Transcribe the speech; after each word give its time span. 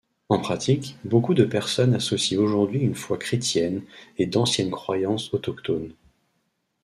En 0.29 0.39
pratique, 0.39 0.97
beaucoup 1.05 1.35
de 1.35 1.45
personnes 1.45 1.93
associent 1.93 2.41
aujourd'hui 2.41 2.79
une 2.79 2.95
foi 2.95 3.19
chrétienne 3.19 3.83
et 4.17 4.25
d'anciennes 4.25 4.71
croyances 4.71 5.31
autochtones. 5.31 5.93